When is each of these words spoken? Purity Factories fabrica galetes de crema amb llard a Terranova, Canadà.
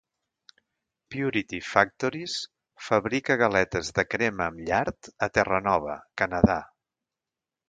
Purity 1.15 1.59
Factories 1.73 2.37
fabrica 2.87 3.37
galetes 3.43 3.93
de 4.01 4.07
crema 4.15 4.49
amb 4.53 4.65
llard 4.71 5.11
a 5.29 5.33
Terranova, 5.37 5.99
Canadà. 6.23 6.59